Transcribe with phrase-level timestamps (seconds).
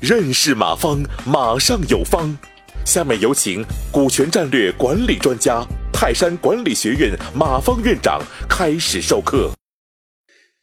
[0.00, 2.36] 认识马方，马上有方。
[2.84, 9.50] 下面有请股权战略管理专家、泰山管理学院马方院长开始授课。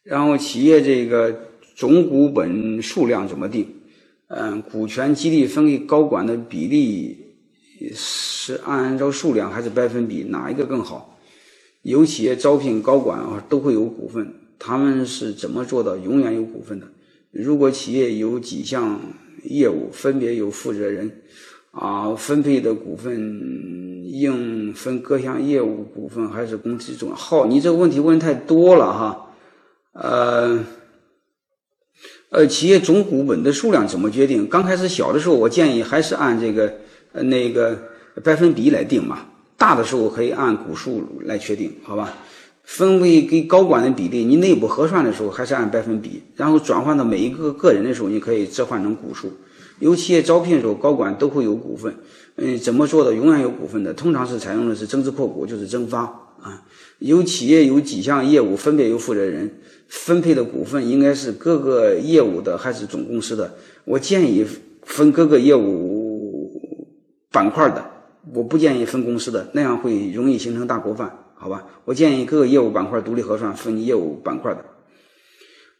[0.02, 3.68] 然后，企业这个总股本数量怎么定？
[4.28, 7.36] 嗯，股权激励分给高管的比例
[7.94, 10.22] 是按照数量还是百分比？
[10.30, 11.18] 哪一个更好？
[11.82, 14.34] 有企业招聘高管啊，都会有股份，
[14.66, 16.86] 他们是怎么做到永远有股份的？
[17.30, 18.98] 如果企业有几项
[19.42, 21.20] 业务，分别有负责人。
[21.72, 27.44] 啊，分配的股份应分各项业务股份还是公司总好？
[27.46, 29.34] 你这个问题问太多了哈。
[29.92, 30.64] 呃，
[32.30, 34.48] 呃，企业总股本的数量怎么决定？
[34.48, 36.72] 刚开始小的时候，我建议还是按这个
[37.12, 37.76] 呃那个
[38.22, 39.26] 百分比来定嘛。
[39.58, 42.14] 大的时候可以按股数来确定，好吧？
[42.64, 49.30] 分配给高管的比例，你内部核算的时候还是按百分比，然后转换到每一个个人的时候，你可以折换成股数。
[49.80, 51.94] 有企业招聘的时候，高管都会有股份。
[52.36, 53.14] 嗯，怎么做的？
[53.14, 56.00] 永远有股份的，通常是采用的是增资扩股，就是增发
[56.40, 56.62] 啊。
[56.98, 63.54] 有企业有几项业务，分别由负责人分配的股份，应该是各个业务的还是总公司的？
[63.84, 64.44] 我建议
[64.82, 66.50] 分各个业务
[67.30, 67.84] 板块的，
[68.32, 71.66] 我不建议分公司的，那样会容易形成大锅饭，好吧？
[71.84, 74.64] 我建议各个业务板块独立核算，分业务板块的。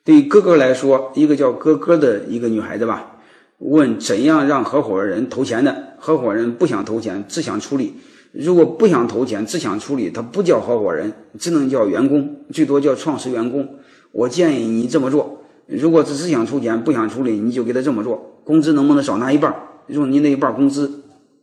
[0.05, 3.17] 对哥哥来说，一个叫哥哥的一个女孩子吧。
[3.61, 5.95] 问怎样让合伙人投钱的？
[5.99, 7.95] 合伙人不想投钱，只想出力。
[8.31, 13.67] 如果不想投钱，只想出力，他不叫合伙人，只能叫员工，最多叫创始员工。
[14.13, 18.43] 我建议你这么做：如果只是想出钱，不想出力，你就给他这么做。
[18.45, 19.55] 工资能不能少拿一半？
[19.87, 21.01] 用你那一半工资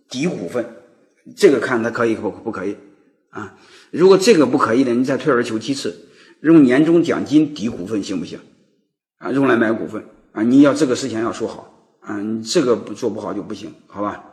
[0.07, 0.63] 抵股份，
[1.35, 2.77] 这个看他可以不不可以
[3.31, 3.57] 啊？
[3.89, 6.07] 如果这个不可以的，你再退而求其次，
[6.41, 8.39] 用年终奖金抵股份行不行？
[9.17, 10.43] 啊，用来买股份啊？
[10.43, 11.67] 你要这个事情要说好。
[12.01, 14.23] 啊，你，这个不做不好就不行，好吧？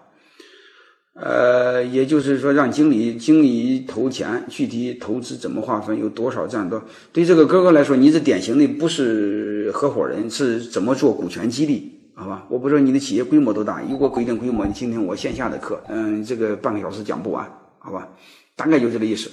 [1.20, 6.80] 呃，也就是说，让经理经理投钱，具体投资怎么划分，有多少占多？
[7.12, 11.92] 对这个哥哥来说，你这典型的不是合伙人，是怎么做股权激励？
[12.14, 12.46] 好吧？
[12.48, 17.46] 我不知道你的企业规模多大，如果规定规模，你听听我线下的课，嗯，这个半个小时讲不完，
[17.78, 18.08] 好吧？
[18.58, 19.30] 大概就这个意思。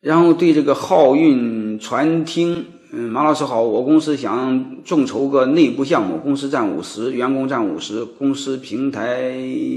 [0.00, 2.72] 然后对这个浩运传听。
[2.92, 9.34] 嗯，马老师好，我公司想众筹个内部项目，公司占五十，员工占五十，公司平台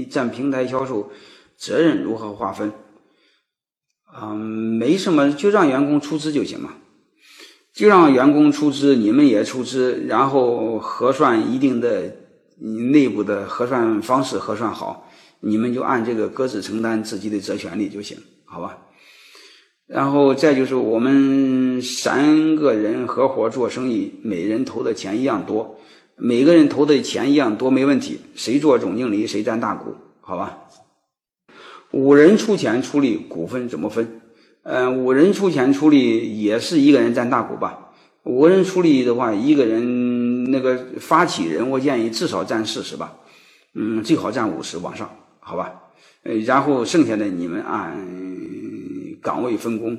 [0.08, 1.10] 占平台销售，
[1.58, 2.72] 责任如何划分？
[4.04, 6.70] 啊，没什么，就让员工出资就行了，
[7.74, 12.16] 就让员工出资，你们也出资，然后核算一定的
[12.92, 15.09] 内部的核算方式，核算好，
[15.40, 18.78] 你们就按这个各自承担自己的责权利就行，好吧？
[19.86, 25.80] 然后再就是我们三个人合伙做生意，每人投的钱一样多，
[26.16, 28.20] 每个人投的钱一样多没问题。
[28.36, 30.58] 谁做总经理谁占大股，好吧？
[31.90, 34.20] 五人出钱出力，股份怎么分？
[34.62, 37.90] 嗯，五人出钱出力也是一个人占大股吧？
[38.22, 43.16] 五个人出力的话，一个人那个发起人，我建议至少占四十吧，
[43.74, 45.10] 嗯，最好占五十往上，
[45.50, 45.74] 好吧？
[46.22, 47.98] 呃，然后剩下的你们按。
[49.22, 49.98] 岗位分工，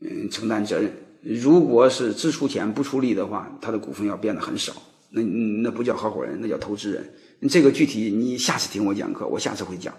[0.00, 0.90] 嗯，承担责任。
[1.22, 4.72] 如果是只出钱不出力的话，他的股份要变得很少。
[5.10, 7.12] 那那不叫合伙人，那叫投资人。
[7.48, 9.94] 这个具体你下次听我讲课，我下次会讲。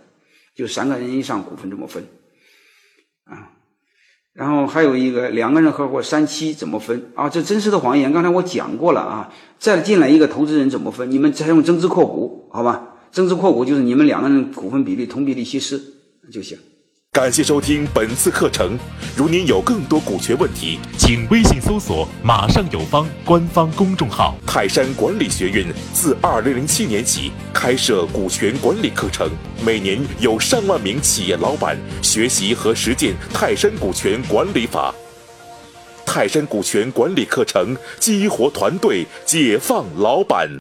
[0.53, 2.03] 就三个人以上股份怎么分
[3.23, 3.53] 啊？
[4.33, 7.29] 然后还有一个两个人合伙三七怎么分啊？
[7.29, 9.33] 这真实的谎言，刚才我讲过了啊。
[9.57, 11.09] 再进来一个投资人怎么分？
[11.09, 12.96] 你们采用增资扩股，好吧？
[13.17, 15.81] 增资扩股就是你们两个人股份比例同比例稀释
[16.31, 16.55] 就行。
[17.11, 18.77] 感谢收听本次课程。
[19.15, 24.35] 如您有更多股权问题，请微信搜索“马上有方”官方公众号。
[24.45, 29.27] 泰山管理学院自二零零七年起开设股权管理课程，
[29.65, 34.93] 每年有上万名企业老板学习和实践泰山股权管理法。
[36.05, 40.59] 泰山股权管理课程激活团队，解放老板。